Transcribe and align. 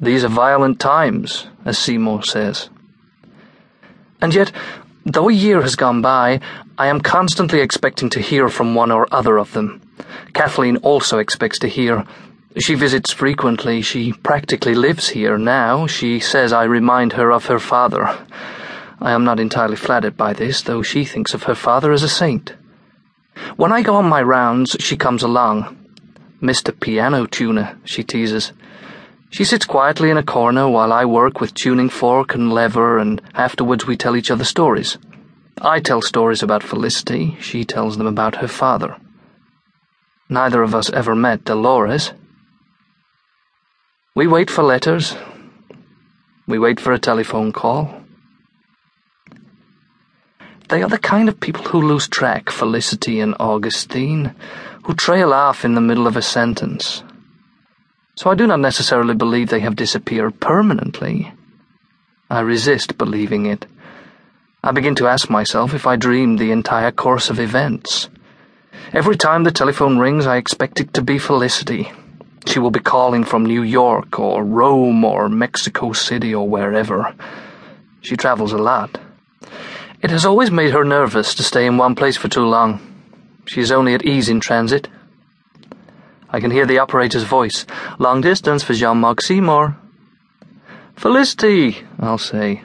These 0.00 0.24
are 0.24 0.28
violent 0.28 0.80
times, 0.80 1.46
as 1.64 1.78
Seymour 1.78 2.24
says. 2.24 2.68
And 4.20 4.34
yet, 4.34 4.52
though 5.04 5.28
a 5.28 5.32
year 5.32 5.62
has 5.62 5.76
gone 5.76 6.02
by, 6.02 6.40
I 6.76 6.88
am 6.88 7.00
constantly 7.00 7.60
expecting 7.60 8.10
to 8.10 8.20
hear 8.20 8.48
from 8.48 8.74
one 8.74 8.90
or 8.90 9.06
other 9.12 9.38
of 9.38 9.52
them. 9.52 9.80
Kathleen 10.32 10.78
also 10.78 11.18
expects 11.18 11.58
to 11.60 11.68
hear. 11.68 12.04
She 12.58 12.74
visits 12.74 13.12
frequently. 13.12 13.82
She 13.82 14.12
practically 14.12 14.74
lives 14.74 15.08
here 15.08 15.38
now. 15.38 15.86
She 15.86 16.20
says 16.20 16.52
I 16.52 16.64
remind 16.64 17.12
her 17.14 17.30
of 17.30 17.46
her 17.46 17.58
father. 17.58 18.06
I 19.00 19.12
am 19.12 19.24
not 19.24 19.40
entirely 19.40 19.76
flattered 19.76 20.16
by 20.16 20.32
this, 20.32 20.62
though 20.62 20.82
she 20.82 21.04
thinks 21.04 21.34
of 21.34 21.44
her 21.44 21.54
father 21.54 21.92
as 21.92 22.02
a 22.02 22.08
saint. 22.08 22.54
When 23.56 23.72
I 23.72 23.82
go 23.82 23.96
on 23.96 24.08
my 24.08 24.22
rounds, 24.22 24.76
she 24.80 24.96
comes 24.96 25.22
along. 25.22 25.76
Mr. 26.40 26.78
Piano 26.78 27.26
Tuner, 27.26 27.78
she 27.84 28.02
teases. 28.02 28.52
She 29.34 29.42
sits 29.42 29.66
quietly 29.66 30.10
in 30.10 30.16
a 30.16 30.22
corner 30.22 30.68
while 30.68 30.92
I 30.92 31.04
work 31.06 31.40
with 31.40 31.54
tuning 31.54 31.88
fork 31.88 32.36
and 32.36 32.52
lever, 32.52 32.98
and 32.98 33.20
afterwards 33.34 33.84
we 33.84 33.96
tell 33.96 34.14
each 34.14 34.30
other 34.30 34.44
stories. 34.44 34.96
I 35.60 35.80
tell 35.80 36.02
stories 36.02 36.40
about 36.40 36.62
Felicity, 36.62 37.36
she 37.40 37.64
tells 37.64 37.98
them 37.98 38.06
about 38.06 38.36
her 38.36 38.46
father. 38.46 38.96
Neither 40.28 40.62
of 40.62 40.72
us 40.72 40.88
ever 40.88 41.16
met 41.16 41.42
Dolores. 41.42 42.12
We 44.14 44.28
wait 44.28 44.50
for 44.50 44.62
letters. 44.62 45.16
We 46.46 46.60
wait 46.60 46.78
for 46.78 46.92
a 46.92 47.00
telephone 47.00 47.50
call. 47.50 48.02
They 50.68 50.80
are 50.80 50.88
the 50.88 50.96
kind 50.96 51.28
of 51.28 51.40
people 51.40 51.64
who 51.64 51.82
lose 51.82 52.06
track, 52.06 52.50
Felicity 52.50 53.18
and 53.18 53.34
Augustine, 53.40 54.32
who 54.84 54.94
trail 54.94 55.32
off 55.32 55.64
in 55.64 55.74
the 55.74 55.80
middle 55.80 56.06
of 56.06 56.16
a 56.16 56.22
sentence. 56.22 57.02
So 58.16 58.30
I 58.30 58.34
do 58.34 58.46
not 58.46 58.60
necessarily 58.60 59.14
believe 59.14 59.48
they 59.48 59.60
have 59.60 59.76
disappeared 59.76 60.38
permanently. 60.40 61.32
I 62.30 62.40
resist 62.40 62.96
believing 62.96 63.46
it. 63.46 63.66
I 64.62 64.72
begin 64.72 64.94
to 64.96 65.08
ask 65.08 65.28
myself 65.28 65.74
if 65.74 65.86
I 65.86 65.96
dreamed 65.96 66.38
the 66.38 66.52
entire 66.52 66.92
course 66.92 67.28
of 67.28 67.40
events. 67.40 68.08
Every 68.92 69.16
time 69.16 69.44
the 69.44 69.50
telephone 69.50 69.98
rings, 69.98 70.26
I 70.26 70.36
expect 70.36 70.80
it 70.80 70.94
to 70.94 71.02
be 71.02 71.18
Felicity. 71.18 71.90
She 72.46 72.58
will 72.60 72.70
be 72.70 72.80
calling 72.80 73.24
from 73.24 73.44
New 73.44 73.62
York 73.62 74.18
or 74.18 74.44
Rome 74.44 75.04
or 75.04 75.28
Mexico 75.28 75.92
City 75.92 76.34
or 76.34 76.48
wherever. 76.48 77.14
She 78.00 78.16
travels 78.16 78.52
a 78.52 78.58
lot. 78.58 78.98
It 80.02 80.10
has 80.10 80.24
always 80.24 80.50
made 80.50 80.72
her 80.72 80.84
nervous 80.84 81.34
to 81.34 81.42
stay 81.42 81.66
in 81.66 81.78
one 81.78 81.94
place 81.94 82.16
for 82.16 82.28
too 82.28 82.44
long. 82.44 82.80
She 83.46 83.60
is 83.60 83.72
only 83.72 83.94
at 83.94 84.04
ease 84.04 84.28
in 84.28 84.40
transit. 84.40 84.88
I 86.34 86.40
can 86.40 86.50
hear 86.50 86.66
the 86.66 86.80
operator's 86.80 87.22
voice. 87.22 87.64
Long 88.00 88.20
distance 88.20 88.64
for 88.64 88.74
Jean-Marc 88.74 89.20
Seymour. 89.20 89.76
Felicity, 90.96 91.86
I'll 92.00 92.18
say. 92.18 92.64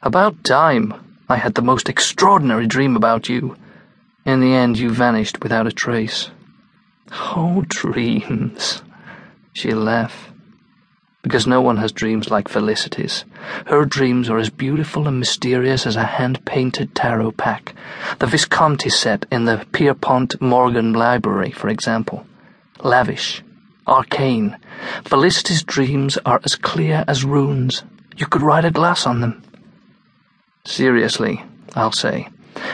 About 0.00 0.44
time. 0.44 0.94
I 1.28 1.34
had 1.34 1.54
the 1.54 1.68
most 1.70 1.88
extraordinary 1.88 2.68
dream 2.68 2.94
about 2.94 3.28
you. 3.28 3.56
In 4.24 4.38
the 4.38 4.54
end, 4.54 4.78
you 4.78 4.90
vanished 4.90 5.42
without 5.42 5.66
a 5.66 5.72
trace. 5.72 6.30
Oh, 7.10 7.64
dreams. 7.66 8.82
She'll 9.52 9.78
laugh 9.78 10.30
because 11.20 11.48
no 11.48 11.60
one 11.60 11.78
has 11.78 11.90
dreams 11.90 12.30
like 12.30 12.46
Felicity's. 12.48 13.24
Her 13.66 13.84
dreams 13.84 14.30
are 14.30 14.38
as 14.38 14.48
beautiful 14.48 15.08
and 15.08 15.18
mysterious 15.18 15.88
as 15.88 15.96
a 15.96 16.04
hand 16.04 16.44
painted 16.44 16.94
tarot 16.94 17.32
pack. 17.32 17.74
The 18.20 18.28
Visconti 18.28 18.90
set 18.90 19.26
in 19.32 19.44
the 19.44 19.66
Pierpont 19.72 20.40
Morgan 20.40 20.92
Library, 20.92 21.50
for 21.50 21.68
example. 21.68 22.24
Lavish, 22.82 23.42
arcane. 23.86 24.56
Felicity's 25.04 25.62
dreams 25.62 26.18
are 26.24 26.40
as 26.44 26.54
clear 26.54 27.04
as 27.08 27.24
runes. 27.24 27.82
You 28.16 28.26
could 28.26 28.42
write 28.42 28.64
a 28.64 28.70
glass 28.70 29.06
on 29.06 29.20
them. 29.20 29.42
Seriously, 30.64 31.42
I'll 31.74 31.92
say. 31.92 32.28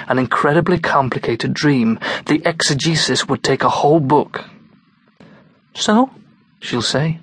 An 0.08 0.18
incredibly 0.18 0.78
complicated 0.78 1.54
dream. 1.54 1.98
The 2.26 2.42
exegesis 2.44 3.28
would 3.28 3.42
take 3.42 3.62
a 3.62 3.68
whole 3.68 4.00
book. 4.00 4.44
So, 5.74 6.10
she'll 6.60 6.82
say. 6.82 7.20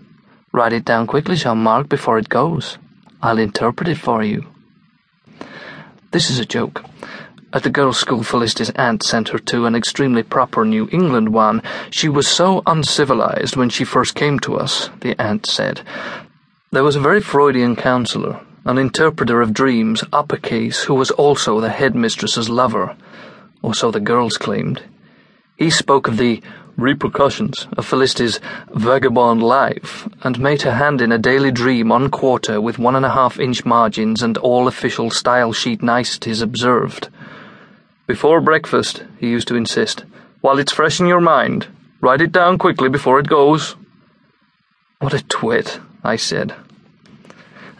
Write 0.53 0.73
it 0.73 0.85
down 0.85 1.07
quickly, 1.07 1.35
Jean-Marc, 1.35 1.89
before 1.89 2.17
it 2.17 2.29
goes. 2.29 2.77
I'll 3.21 3.39
interpret 3.39 3.87
it 3.87 3.97
for 3.97 4.23
you. 4.23 4.47
This 6.11 6.29
is 6.29 6.39
a 6.39 6.45
joke. 6.45 6.83
At 7.53 7.63
the 7.63 7.69
girls' 7.69 7.99
school 7.99 8.23
Felicity's 8.23 8.69
aunt 8.71 9.03
sent 9.03 9.29
her 9.29 9.37
to 9.37 9.65
an 9.65 9.75
extremely 9.75 10.23
proper 10.23 10.63
New 10.63 10.87
England 10.89 11.33
one. 11.33 11.61
She 11.89 12.07
was 12.07 12.25
so 12.25 12.63
uncivilized 12.65 13.57
when 13.57 13.69
she 13.69 13.83
first 13.83 14.15
came 14.15 14.39
to 14.39 14.55
us, 14.55 14.89
the 15.01 15.19
aunt 15.21 15.45
said. 15.45 15.81
There 16.71 16.85
was 16.85 16.95
a 16.95 17.01
very 17.01 17.19
Freudian 17.19 17.75
counselor, 17.75 18.39
an 18.63 18.77
interpreter 18.77 19.41
of 19.41 19.53
dreams, 19.53 20.01
uppercase, 20.13 20.83
who 20.83 20.93
was 20.93 21.11
also 21.11 21.59
the 21.59 21.69
headmistress's 21.69 22.49
lover, 22.49 22.95
or 23.61 23.75
so 23.75 23.91
the 23.91 23.99
girls 23.99 24.37
claimed. 24.37 24.83
He 25.57 25.69
spoke 25.69 26.07
of 26.07 26.15
the 26.15 26.41
repercussions 26.77 27.67
of 27.75 27.85
Felicity's 27.85 28.39
vagabond 28.69 29.43
life, 29.43 30.07
and 30.23 30.39
made 30.39 30.61
her 30.61 30.75
hand 30.75 31.01
in 31.01 31.11
a 31.11 31.17
daily 31.17 31.51
dream 31.51 31.91
on 31.91 32.09
quarter 32.09 32.61
with 32.61 32.79
one 32.79 32.95
and 32.95 33.05
a 33.05 33.11
half 33.11 33.37
inch 33.37 33.65
margins 33.65 34.23
and 34.23 34.37
all 34.37 34.69
official 34.69 35.11
style 35.11 35.51
sheet 35.51 35.83
niceties 35.83 36.41
observed. 36.41 37.09
Before 38.11 38.41
breakfast, 38.41 39.05
he 39.19 39.29
used 39.29 39.47
to 39.47 39.55
insist, 39.55 40.03
while 40.41 40.59
it's 40.59 40.73
fresh 40.73 40.99
in 40.99 41.07
your 41.07 41.21
mind, 41.21 41.67
write 42.01 42.19
it 42.19 42.33
down 42.33 42.57
quickly 42.57 42.89
before 42.89 43.21
it 43.21 43.29
goes. 43.29 43.77
What 44.99 45.13
a 45.13 45.23
twit, 45.23 45.79
I 46.03 46.17
said. 46.17 46.53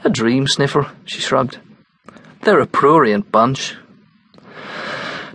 A 0.06 0.10
dream 0.10 0.48
sniffer, 0.48 0.90
she 1.04 1.20
shrugged. 1.20 1.60
They're 2.44 2.62
a 2.62 2.66
prurient 2.66 3.30
bunch. 3.30 3.76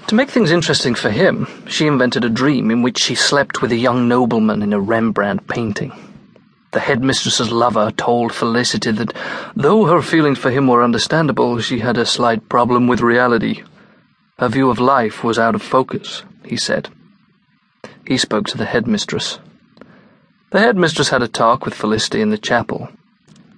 To 0.06 0.14
make 0.14 0.30
things 0.30 0.50
interesting 0.50 0.94
for 0.94 1.10
him, 1.10 1.46
she 1.68 1.86
invented 1.86 2.24
a 2.24 2.30
dream 2.30 2.70
in 2.70 2.80
which 2.80 2.96
she 2.98 3.14
slept 3.14 3.60
with 3.60 3.72
a 3.72 3.76
young 3.76 4.08
nobleman 4.08 4.62
in 4.62 4.72
a 4.72 4.80
Rembrandt 4.80 5.46
painting. 5.46 5.92
The 6.72 6.80
headmistress's 6.80 7.52
lover 7.52 7.90
told 7.90 8.32
Felicity 8.32 8.92
that, 8.92 9.12
though 9.54 9.84
her 9.84 10.00
feelings 10.00 10.38
for 10.38 10.50
him 10.50 10.66
were 10.66 10.82
understandable, 10.82 11.60
she 11.60 11.80
had 11.80 11.98
a 11.98 12.06
slight 12.06 12.48
problem 12.48 12.86
with 12.86 13.02
reality. 13.02 13.62
Her 14.38 14.48
view 14.48 14.70
of 14.70 14.78
life 14.78 15.24
was 15.24 15.38
out 15.38 15.54
of 15.54 15.62
focus, 15.62 16.22
he 16.44 16.56
said. 16.56 16.88
He 18.06 18.16
spoke 18.16 18.46
to 18.48 18.58
the 18.58 18.66
headmistress. 18.66 19.38
The 20.50 20.60
headmistress 20.60 21.08
had 21.08 21.22
a 21.22 21.28
talk 21.28 21.64
with 21.64 21.74
Felicity 21.74 22.20
in 22.20 22.30
the 22.30 22.38
chapel. 22.38 22.88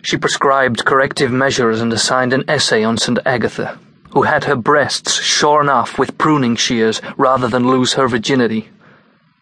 She 0.03 0.16
prescribed 0.16 0.84
corrective 0.84 1.33
measures 1.33 1.81
and 1.81 1.93
assigned 1.93 2.33
an 2.33 2.44
essay 2.49 2.84
on 2.84 2.97
St. 2.97 3.19
Agatha 3.27 3.78
who 4.11 4.22
had 4.22 4.44
her 4.44 4.56
breasts 4.56 5.21
shorn 5.21 5.69
off 5.69 5.99
with 5.99 6.19
pruning 6.19 6.56
shears 6.56 7.00
rather 7.16 7.49
than 7.49 7.69
lose 7.69 7.93
her 7.95 8.09
virginity. 8.09 8.69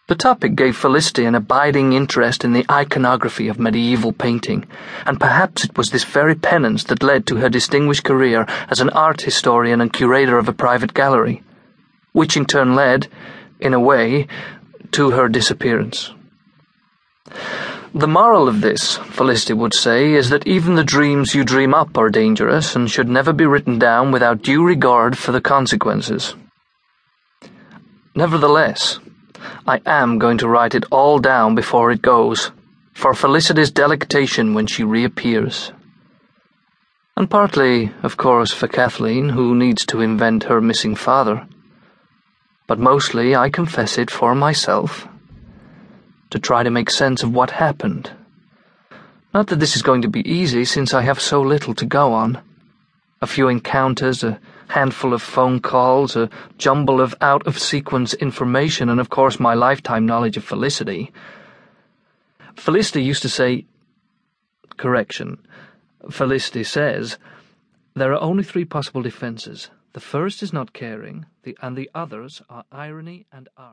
The 0.09 0.15
topic 0.15 0.55
gave 0.55 0.77
Felicity 0.77 1.25
an 1.25 1.35
abiding 1.35 1.93
interest 1.93 2.45
in 2.45 2.53
the 2.53 2.65
iconography 2.71 3.49
of 3.49 3.59
medieval 3.59 4.13
painting, 4.13 4.65
and 5.05 5.19
perhaps 5.19 5.65
it 5.65 5.77
was 5.77 5.91
this 5.91 6.05
very 6.05 6.37
penance 6.37 6.85
that 6.85 7.03
led 7.03 7.27
to 7.27 7.37
her 7.37 7.49
distinguished 7.49 8.05
career 8.05 8.47
as 8.71 8.81
an 8.81 8.91
art 8.91 9.23
historian 9.23 9.81
and 9.81 9.93
curator 9.93 10.39
of 10.39 10.49
a 10.49 10.53
private 10.53 10.95
gallery, 10.95 11.43
which 12.13 12.37
in 12.37 12.47
turn 12.47 12.77
led, 12.77 13.09
in 13.59 13.75
a 13.75 13.81
way, 13.81 14.29
to 14.93 15.11
her 15.11 15.29
disappearance. 15.29 16.13
The 17.93 18.07
moral 18.07 18.47
of 18.47 18.61
this, 18.61 18.99
Felicity 18.99 19.55
would 19.55 19.75
say, 19.75 20.13
is 20.13 20.31
that 20.31 20.47
even 20.47 20.77
the 20.77 20.85
dreams 20.85 21.35
you 21.35 21.43
dream 21.43 21.75
up 21.75 21.99
are 21.99 22.11
dangerous 22.11 22.77
and 22.77 22.89
should 22.89 23.09
never 23.09 23.33
be 23.33 23.47
written 23.47 23.81
down 23.81 24.13
without 24.13 24.43
due 24.43 24.63
regard 24.63 25.19
for 25.19 25.33
the 25.33 25.41
consequences. 25.41 26.37
Nevertheless, 28.15 29.01
I 29.67 29.81
am 29.87 30.19
going 30.19 30.39
to 30.39 30.49
write 30.49 30.75
it 30.75 30.85
all 30.91 31.19
down 31.19 31.55
before 31.55 31.91
it 31.91 32.03
goes, 32.03 32.51
for 32.93 33.15
Felicity's 33.15 33.71
delectation 33.71 34.55
when 34.55 34.67
she 34.67 34.85
reappears. 34.85 35.73
And 37.17 37.31
partly, 37.31 37.93
of 38.03 38.17
course, 38.17 38.53
for 38.53 38.69
Kathleen, 38.69 39.31
who 39.31 39.55
needs 39.55 39.87
to 39.87 40.01
invent 40.01 40.45
her 40.45 40.61
missing 40.61 40.95
father. 40.95 41.47
But 42.67 42.79
mostly, 42.79 43.35
I 43.35 43.49
confess 43.49 43.97
it, 43.97 44.11
for 44.11 44.35
myself 44.35 45.09
to 46.31 46.39
try 46.39 46.63
to 46.63 46.71
make 46.71 46.91
sense 46.91 47.23
of 47.23 47.33
what 47.33 47.51
happened. 47.51 48.11
Not 49.33 49.47
that 49.49 49.61
this 49.61 49.77
is 49.77 49.83
going 49.83 50.03
to 50.03 50.09
be 50.09 50.29
easy, 50.29 50.65
since 50.65 50.93
I 50.93 51.03
have 51.03 51.21
so 51.21 51.41
little 51.41 51.75
to 51.75 51.87
go 51.87 52.13
on. 52.13 52.41
A 53.23 53.27
few 53.27 53.49
encounters, 53.49 54.23
a 54.23 54.39
handful 54.69 55.15
of 55.15 55.23
phone 55.23 55.61
calls, 55.61 56.17
a 56.17 56.29
jumble 56.59 57.01
of 57.01 57.15
out 57.21 57.47
of 57.47 57.59
sequence 57.59 58.13
information, 58.15 58.89
and 58.89 59.01
of 59.01 59.09
course 59.09 59.41
my 59.41 59.55
lifetime 59.55 60.05
knowledge 60.05 60.37
of 60.37 60.45
Felicity. 60.45 61.13
Felicity 62.55 63.03
used 63.03 63.23
to 63.23 63.29
say, 63.29 63.67
correction, 64.77 65.39
Felicity 66.11 66.65
says, 66.65 67.19
there 67.95 68.13
are 68.13 68.21
only 68.21 68.45
three 68.45 68.65
possible 68.65 69.03
defenses. 69.03 69.71
The 69.95 70.01
first 70.01 70.43
is 70.43 70.53
not 70.53 70.75
caring, 70.75 71.25
the, 71.43 71.57
and 71.63 71.75
the 71.75 71.91
others 71.95 72.43
are 72.51 72.65
irony 72.71 73.25
and 73.33 73.49
art. 73.57 73.65